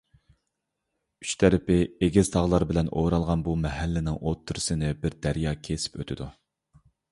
[1.25, 6.35] ئۈچ تەرىپى ئېگىز تاغلار بىلەن ئورالغان بۇ مەھەللىنىڭ ئوتتۇرىسىنى بىر دەريا كېسىپ ئۆتىدۇ.